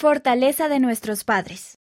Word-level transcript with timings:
Fortaleza 0.00 0.68
de 0.68 0.78
nuestros 0.78 1.24
padres. 1.24 1.76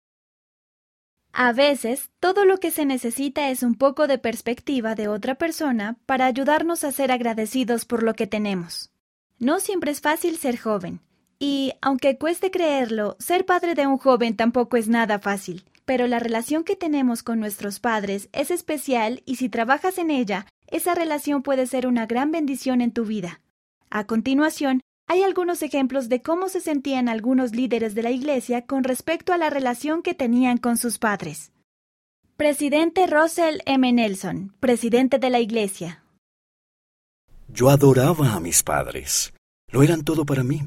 A 1.31 1.51
veces, 1.51 2.11
todo 2.19 2.45
lo 2.45 2.59
que 2.59 2.69
se 2.69 2.85
necesita 2.85 3.49
es 3.49 3.63
un 3.63 3.73
poco 3.73 4.05
de 4.05 4.19
perspectiva 4.19 4.93
de 4.93 5.07
otra 5.07 5.33
persona 5.33 5.97
para 6.05 6.27
ayudarnos 6.27 6.83
a 6.83 6.91
ser 6.91 7.11
agradecidos 7.11 7.85
por 7.85 8.03
lo 8.03 8.13
que 8.13 8.27
tenemos. 8.27 8.91
No 9.39 9.59
siempre 9.59 9.89
es 9.89 9.99
fácil 9.99 10.37
ser 10.37 10.59
joven, 10.59 10.99
y, 11.39 11.73
aunque 11.81 12.19
cueste 12.19 12.51
creerlo, 12.51 13.15
ser 13.17 13.47
padre 13.47 13.73
de 13.73 13.87
un 13.87 13.97
joven 13.97 14.35
tampoco 14.35 14.77
es 14.77 14.87
nada 14.87 15.17
fácil. 15.17 15.65
Pero 15.83 16.05
la 16.05 16.19
relación 16.19 16.63
que 16.63 16.75
tenemos 16.75 17.23
con 17.23 17.39
nuestros 17.39 17.79
padres 17.79 18.29
es 18.31 18.51
especial 18.51 19.23
y 19.25 19.37
si 19.37 19.49
trabajas 19.49 19.97
en 19.97 20.11
ella, 20.11 20.45
esa 20.67 20.93
relación 20.93 21.41
puede 21.41 21.65
ser 21.65 21.87
una 21.87 22.05
gran 22.05 22.31
bendición 22.31 22.81
en 22.81 22.91
tu 22.91 23.05
vida. 23.05 23.41
A 23.89 24.05
continuación, 24.05 24.81
hay 25.07 25.23
algunos 25.23 25.61
ejemplos 25.61 26.09
de 26.09 26.21
cómo 26.21 26.49
se 26.49 26.61
sentían 26.61 27.09
algunos 27.09 27.53
líderes 27.53 27.93
de 27.95 28.03
la 28.03 28.11
Iglesia 28.11 28.65
con 28.65 28.83
respecto 28.83 29.33
a 29.33 29.37
la 29.37 29.49
relación 29.49 30.01
que 30.01 30.13
tenían 30.13 30.57
con 30.57 30.77
sus 30.77 30.97
padres. 30.97 31.51
Presidente 32.37 33.05
Russell 33.07 33.59
M. 33.65 33.91
Nelson, 33.91 34.55
presidente 34.59 35.19
de 35.19 35.29
la 35.29 35.39
Iglesia. 35.39 36.03
Yo 37.47 37.69
adoraba 37.69 38.33
a 38.33 38.39
mis 38.39 38.63
padres. 38.63 39.33
Lo 39.71 39.83
eran 39.83 40.03
todo 40.03 40.25
para 40.25 40.43
mí. 40.43 40.61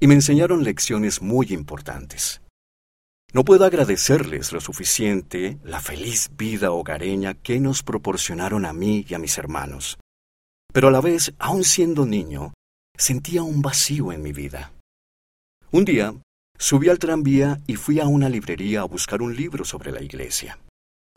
Y 0.00 0.06
me 0.06 0.14
enseñaron 0.14 0.64
lecciones 0.64 1.22
muy 1.22 1.52
importantes. 1.52 2.40
No 3.32 3.44
puedo 3.44 3.64
agradecerles 3.64 4.52
lo 4.52 4.60
suficiente 4.60 5.58
la 5.62 5.78
feliz 5.78 6.30
vida 6.36 6.72
hogareña 6.72 7.34
que 7.34 7.60
nos 7.60 7.84
proporcionaron 7.84 8.64
a 8.64 8.72
mí 8.72 9.06
y 9.08 9.14
a 9.14 9.20
mis 9.20 9.38
hermanos. 9.38 9.98
Pero 10.72 10.88
a 10.88 10.90
la 10.90 11.00
vez, 11.00 11.32
aun 11.38 11.62
siendo 11.62 12.06
niño, 12.06 12.52
sentía 13.00 13.42
un 13.42 13.62
vacío 13.62 14.12
en 14.12 14.22
mi 14.22 14.32
vida. 14.32 14.72
Un 15.72 15.86
día, 15.86 16.14
subí 16.58 16.90
al 16.90 16.98
tranvía 16.98 17.58
y 17.66 17.76
fui 17.76 17.98
a 17.98 18.06
una 18.06 18.28
librería 18.28 18.82
a 18.82 18.84
buscar 18.84 19.22
un 19.22 19.34
libro 19.34 19.64
sobre 19.64 19.90
la 19.90 20.02
iglesia. 20.02 20.58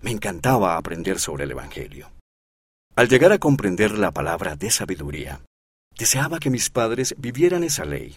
Me 0.02 0.12
encantaba 0.12 0.78
aprender 0.78 1.20
sobre 1.20 1.44
el 1.44 1.52
Evangelio. 1.52 2.10
Al 2.96 3.10
llegar 3.10 3.34
a 3.34 3.38
comprender 3.38 3.98
la 3.98 4.12
palabra 4.12 4.56
de 4.56 4.72
sabiduría, 4.72 5.42
deseaba 5.98 6.40
que 6.40 6.50
mis 6.50 6.70
padres 6.70 7.16
vivieran 7.18 7.66
esa 7.66 7.84
ley. 7.84 8.16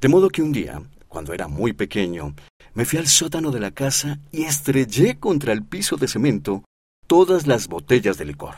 De 0.00 0.08
modo 0.08 0.28
que 0.28 0.42
un 0.42 0.50
día, 0.50 0.82
cuando 1.06 1.32
era 1.32 1.46
muy 1.46 1.72
pequeño, 1.72 2.34
me 2.74 2.84
fui 2.84 2.98
al 2.98 3.06
sótano 3.06 3.52
de 3.52 3.60
la 3.60 3.70
casa 3.70 4.18
y 4.32 4.44
estrellé 4.44 5.20
contra 5.20 5.52
el 5.52 5.62
piso 5.62 5.96
de 5.96 6.08
cemento 6.08 6.64
todas 7.06 7.46
las 7.46 7.68
botellas 7.68 8.18
de 8.18 8.24
licor. 8.24 8.56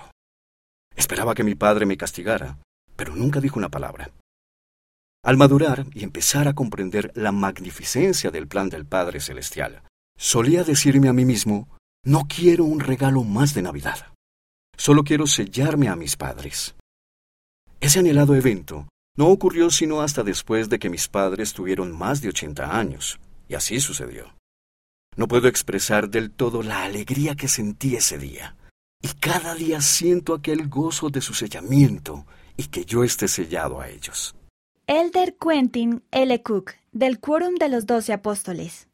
Esperaba 0.97 1.35
que 1.35 1.45
mi 1.45 1.55
padre 1.55 1.85
me 1.85 1.99
castigara, 1.99 2.59
pero 2.97 3.15
nunca 3.15 3.41
dijo 3.41 3.59
una 3.59 3.69
palabra. 3.69 4.11
Al 5.25 5.37
madurar 5.37 5.87
y 5.95 6.03
empezar 6.03 6.49
a 6.49 6.55
comprender 6.55 7.13
la 7.15 7.31
magnificencia 7.31 8.33
del 8.33 8.49
plan 8.49 8.69
del 8.69 8.87
Padre 8.87 9.21
Celestial, 9.21 9.83
solía 10.19 10.65
decirme 10.65 11.09
a 11.09 11.13
mí 11.13 11.25
mismo, 11.25 11.69
no 12.05 12.27
quiero 12.27 12.65
un 12.65 12.81
regalo 12.81 13.23
más 13.23 13.55
de 13.55 13.63
Navidad, 13.63 14.13
solo 14.77 15.05
quiero 15.05 15.29
sellarme 15.29 15.89
a 15.89 15.95
mis 15.95 16.17
padres. 16.17 16.75
Ese 17.81 18.01
anhelado 18.01 18.35
evento 18.35 18.89
no 19.17 19.29
ocurrió 19.29 19.71
sino 19.71 20.01
hasta 20.01 20.25
después 20.25 20.69
de 20.69 20.81
que 20.81 20.91
mis 20.91 21.07
padres 21.07 21.53
tuvieron 21.53 21.97
más 21.97 22.21
de 22.21 22.31
ochenta 22.31 22.77
años, 22.77 23.21
y 23.49 23.55
así 23.55 23.79
sucedió. 23.79 24.35
No 25.17 25.29
puedo 25.29 25.47
expresar 25.47 26.09
del 26.09 26.33
todo 26.33 26.65
la 26.65 26.83
alegría 26.83 27.37
que 27.37 27.47
sentí 27.47 27.95
ese 27.95 28.19
día, 28.19 28.57
y 29.01 29.09
cada 29.21 29.55
día 29.55 29.83
siento 29.83 30.35
aquel 30.35 30.69
gozo 30.69 31.11
de 31.11 31.21
su 31.21 31.33
sellamiento 31.33 32.27
y 32.57 32.65
que 32.65 32.85
yo 32.85 33.05
esté 33.05 33.29
sellado 33.29 33.81
a 33.81 33.89
ellos. 33.89 34.35
Elder 34.95 35.37
Quentin 35.41 36.03
L. 36.11 36.43
Cook, 36.43 36.73
del 36.93 37.19
Quórum 37.19 37.55
de 37.55 37.71
los 37.71 37.87
Doce 37.87 38.13
Apóstoles. 38.13 38.89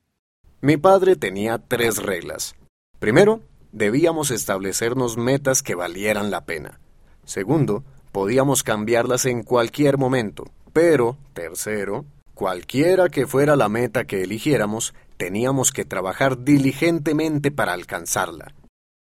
Mi 0.60 0.77
padre 0.77 1.16
tenía 1.16 1.58
tres 1.58 1.96
reglas. 1.96 2.54
Primero, 3.00 3.41
debíamos 3.72 4.30
establecernos 4.30 5.16
metas 5.16 5.60
que 5.60 5.74
valieran 5.74 6.30
la 6.30 6.44
pena. 6.44 6.78
Segundo, 7.25 7.82
podíamos 8.12 8.62
cambiarlas 8.62 9.26
en 9.26 9.42
cualquier 9.42 9.98
momento. 9.98 10.44
Pero, 10.72 11.19
tercero, 11.32 12.04
cualquiera 12.32 13.08
que 13.08 13.26
fuera 13.26 13.56
la 13.56 13.69
meta 13.69 14.04
que 14.04 14.22
eligiéramos, 14.22 14.94
teníamos 15.16 15.72
que 15.72 15.84
trabajar 15.84 16.44
diligentemente 16.44 17.50
para 17.50 17.72
alcanzarla. 17.72 18.54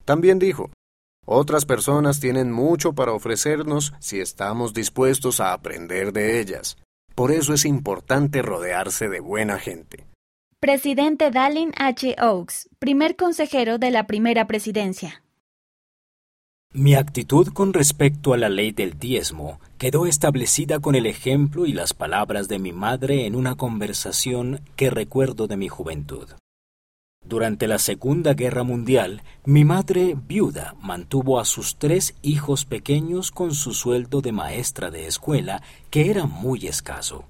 También 0.06 0.40
dijo, 0.40 0.72
otras 1.32 1.66
personas 1.66 2.20
tienen 2.20 2.52
mucho 2.52 2.94
para 2.94 3.14
ofrecernos 3.14 3.94
si 4.00 4.20
estamos 4.20 4.74
dispuestos 4.74 5.40
a 5.40 5.54
aprender 5.54 6.12
de 6.12 6.40
ellas. 6.42 6.78
Por 7.14 7.32
eso 7.32 7.54
es 7.54 7.66
importante 7.66 8.42
rodearse 8.42 9.10
de 9.10 9.20
buena 9.20 9.60
gente. 9.60 10.08
Presidente 10.60 11.30
Dallin 11.30 11.72
H. 11.78 12.16
Oaks, 12.20 12.70
primer 12.80 13.16
consejero 13.16 13.78
de 13.78 13.92
la 13.92 14.08
primera 14.08 14.48
presidencia. 14.48 15.24
Mi 16.74 16.96
actitud 16.96 17.48
con 17.54 17.74
respecto 17.74 18.34
a 18.34 18.38
la 18.38 18.50
ley 18.50 18.72
del 18.72 18.98
diezmo 18.98 19.60
quedó 19.78 20.08
establecida 20.08 20.80
con 20.80 20.96
el 20.96 21.06
ejemplo 21.06 21.66
y 21.66 21.74
las 21.74 21.94
palabras 21.94 22.48
de 22.48 22.58
mi 22.58 22.72
madre 22.72 23.26
en 23.28 23.36
una 23.36 23.56
conversación 23.56 24.62
que 24.76 24.90
recuerdo 24.90 25.48
de 25.48 25.58
mi 25.58 25.68
juventud. 25.68 26.28
Durante 27.30 27.68
la 27.68 27.78
Segunda 27.78 28.34
Guerra 28.34 28.64
Mundial, 28.64 29.22
mi 29.46 29.64
madre 29.64 30.18
viuda 30.28 30.74
mantuvo 30.82 31.40
a 31.40 31.46
sus 31.46 31.76
tres 31.76 32.16
hijos 32.24 32.66
pequeños 32.66 33.30
con 33.30 33.54
su 33.54 33.76
sueldo 33.76 34.22
de 34.22 34.32
maestra 34.32 34.90
de 34.90 35.06
escuela, 35.06 35.62
que 35.92 36.10
era 36.10 36.26
muy 36.26 36.66
escaso. 36.66 37.26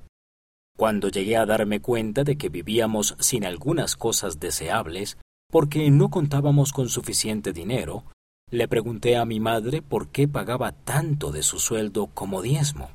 Cuando 0.77 1.09
llegué 1.09 1.35
a 1.35 1.45
darme 1.45 1.81
cuenta 1.81 2.23
de 2.23 2.37
que 2.37 2.47
vivíamos 2.47 3.17
sin 3.19 3.43
algunas 3.43 3.97
cosas 3.97 4.39
deseables, 4.39 5.17
porque 5.51 5.91
no 5.91 6.09
contábamos 6.09 6.71
con 6.71 6.87
suficiente 6.87 7.51
dinero, 7.51 8.05
le 8.51 8.69
pregunté 8.69 9.17
a 9.17 9.25
mi 9.25 9.41
madre 9.41 9.81
por 9.81 10.07
qué 10.07 10.29
pagaba 10.29 10.71
tanto 10.71 11.33
de 11.33 11.43
su 11.43 11.59
sueldo 11.59 12.07
como 12.13 12.41
diezmo. 12.41 12.89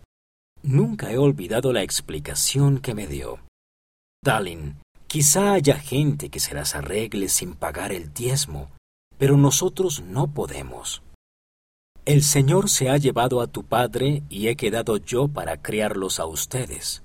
Nunca 0.63 1.13
he 1.13 1.19
olvidado 1.19 1.75
la 1.75 1.83
explicación 1.83 2.79
que 2.79 2.95
me 2.95 3.07
dio. 3.07 3.41
Darling, 4.25 4.77
Quizá 5.15 5.53
haya 5.53 5.79
gente 5.79 6.29
que 6.29 6.41
se 6.41 6.55
las 6.55 6.75
arregle 6.75 7.29
sin 7.29 7.55
pagar 7.55 7.93
el 7.93 8.13
diezmo, 8.13 8.73
pero 9.17 9.37
nosotros 9.37 10.03
no 10.03 10.27
podemos. 10.27 11.05
El 12.05 12.25
Señor 12.25 12.69
se 12.69 12.89
ha 12.91 12.97
llevado 12.97 13.41
a 13.41 13.47
tu 13.47 13.63
Padre 13.63 14.25
y 14.29 14.49
he 14.49 14.57
quedado 14.57 14.97
yo 14.97 15.29
para 15.29 15.63
criarlos 15.63 16.19
a 16.19 16.27
ustedes. 16.27 17.05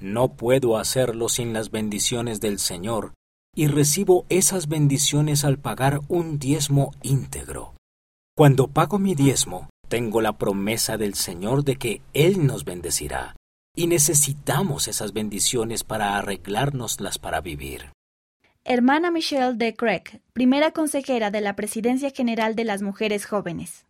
No 0.00 0.32
puedo 0.32 0.78
hacerlo 0.78 1.28
sin 1.28 1.52
las 1.52 1.70
bendiciones 1.70 2.40
del 2.40 2.58
Señor, 2.58 3.14
y 3.54 3.68
recibo 3.68 4.26
esas 4.30 4.66
bendiciones 4.66 5.44
al 5.44 5.60
pagar 5.60 6.00
un 6.08 6.40
diezmo 6.40 6.90
íntegro. 7.02 7.74
Cuando 8.36 8.66
pago 8.66 8.98
mi 8.98 9.14
diezmo, 9.14 9.70
tengo 9.88 10.20
la 10.20 10.38
promesa 10.38 10.96
del 10.96 11.14
Señor 11.14 11.62
de 11.62 11.76
que 11.76 12.02
Él 12.14 12.48
nos 12.48 12.64
bendecirá, 12.64 13.36
y 13.74 13.86
necesitamos 13.86 14.88
esas 14.88 15.12
bendiciones 15.12 15.84
para 15.84 16.16
arreglárnoslas 16.16 17.18
para 17.18 17.40
vivir. 17.40 17.92
Hermana 18.64 19.10
Michelle 19.10 19.54
de 19.54 19.74
Craig, 19.74 20.22
primera 20.32 20.70
consejera 20.70 21.30
de 21.30 21.40
la 21.40 21.54
Presidencia 21.54 22.10
General 22.10 22.54
de 22.54 22.64
las 22.64 22.80
Mujeres 22.80 23.26
Jóvenes. 23.26 23.84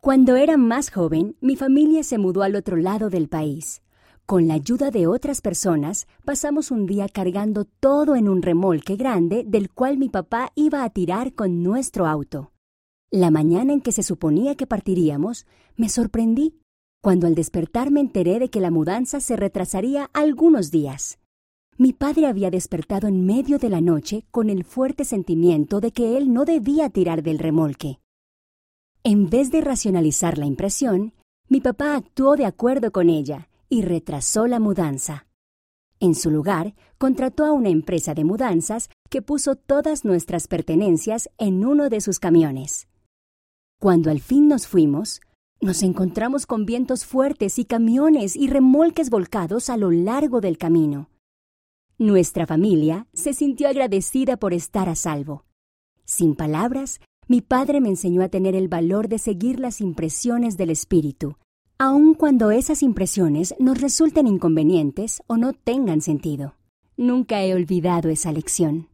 Cuando 0.00 0.36
era 0.36 0.58
más 0.58 0.90
joven, 0.90 1.36
mi 1.40 1.56
familia 1.56 2.02
se 2.02 2.18
mudó 2.18 2.42
al 2.42 2.56
otro 2.56 2.76
lado 2.76 3.08
del 3.08 3.28
país. 3.28 3.80
Con 4.26 4.48
la 4.48 4.54
ayuda 4.54 4.90
de 4.90 5.06
otras 5.06 5.40
personas, 5.40 6.06
pasamos 6.24 6.70
un 6.70 6.84
día 6.84 7.08
cargando 7.08 7.64
todo 7.64 8.16
en 8.16 8.28
un 8.28 8.42
remolque 8.42 8.96
grande 8.96 9.44
del 9.46 9.70
cual 9.70 9.96
mi 9.96 10.10
papá 10.10 10.50
iba 10.54 10.84
a 10.84 10.90
tirar 10.90 11.32
con 11.34 11.62
nuestro 11.62 12.06
auto. 12.06 12.52
La 13.10 13.30
mañana 13.30 13.72
en 13.72 13.80
que 13.80 13.92
se 13.92 14.02
suponía 14.02 14.56
que 14.56 14.66
partiríamos, 14.66 15.46
me 15.76 15.88
sorprendí 15.88 16.58
cuando 17.04 17.26
al 17.26 17.34
despertar 17.34 17.90
me 17.90 18.00
enteré 18.00 18.38
de 18.38 18.48
que 18.48 18.60
la 18.60 18.70
mudanza 18.70 19.20
se 19.20 19.36
retrasaría 19.36 20.08
algunos 20.14 20.70
días. 20.70 21.18
Mi 21.76 21.92
padre 21.92 22.26
había 22.26 22.50
despertado 22.50 23.08
en 23.08 23.26
medio 23.26 23.58
de 23.58 23.68
la 23.68 23.82
noche 23.82 24.24
con 24.30 24.48
el 24.48 24.64
fuerte 24.64 25.04
sentimiento 25.04 25.80
de 25.80 25.90
que 25.90 26.16
él 26.16 26.32
no 26.32 26.46
debía 26.46 26.88
tirar 26.88 27.22
del 27.22 27.38
remolque. 27.38 28.00
En 29.02 29.28
vez 29.28 29.50
de 29.50 29.60
racionalizar 29.60 30.38
la 30.38 30.46
impresión, 30.46 31.12
mi 31.46 31.60
papá 31.60 31.94
actuó 31.94 32.36
de 32.36 32.46
acuerdo 32.46 32.90
con 32.90 33.10
ella 33.10 33.50
y 33.68 33.82
retrasó 33.82 34.46
la 34.46 34.58
mudanza. 34.58 35.26
En 36.00 36.14
su 36.14 36.30
lugar, 36.30 36.74
contrató 36.96 37.44
a 37.44 37.52
una 37.52 37.68
empresa 37.68 38.14
de 38.14 38.24
mudanzas 38.24 38.88
que 39.10 39.20
puso 39.20 39.56
todas 39.56 40.06
nuestras 40.06 40.48
pertenencias 40.48 41.28
en 41.36 41.66
uno 41.66 41.90
de 41.90 42.00
sus 42.00 42.18
camiones. 42.18 42.88
Cuando 43.78 44.10
al 44.10 44.20
fin 44.20 44.48
nos 44.48 44.66
fuimos, 44.66 45.20
nos 45.60 45.82
encontramos 45.82 46.46
con 46.46 46.66
vientos 46.66 47.04
fuertes 47.04 47.58
y 47.58 47.64
camiones 47.64 48.36
y 48.36 48.48
remolques 48.48 49.10
volcados 49.10 49.70
a 49.70 49.76
lo 49.76 49.90
largo 49.90 50.40
del 50.40 50.58
camino. 50.58 51.08
Nuestra 51.98 52.46
familia 52.46 53.06
se 53.12 53.34
sintió 53.34 53.68
agradecida 53.68 54.36
por 54.36 54.52
estar 54.52 54.88
a 54.88 54.94
salvo. 54.94 55.44
Sin 56.04 56.34
palabras, 56.34 57.00
mi 57.28 57.40
padre 57.40 57.80
me 57.80 57.88
enseñó 57.88 58.22
a 58.22 58.28
tener 58.28 58.54
el 58.54 58.68
valor 58.68 59.08
de 59.08 59.18
seguir 59.18 59.60
las 59.60 59.80
impresiones 59.80 60.56
del 60.56 60.70
espíritu, 60.70 61.36
aun 61.78 62.14
cuando 62.14 62.50
esas 62.50 62.82
impresiones 62.82 63.54
nos 63.58 63.80
resulten 63.80 64.26
inconvenientes 64.26 65.22
o 65.26 65.36
no 65.36 65.52
tengan 65.52 66.02
sentido. 66.02 66.54
Nunca 66.96 67.42
he 67.42 67.54
olvidado 67.54 68.10
esa 68.10 68.32
lección. 68.32 68.88